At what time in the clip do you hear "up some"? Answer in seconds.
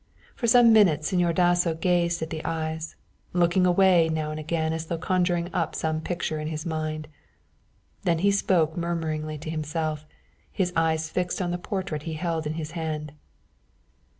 5.53-6.01